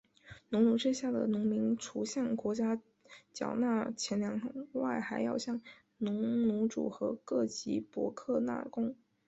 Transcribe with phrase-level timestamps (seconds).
[0.49, 2.81] 农奴制下的农民除向国家
[3.35, 5.61] 缴纳钱粮外还要向
[5.99, 8.95] 农奴主和各级伯克纳贡。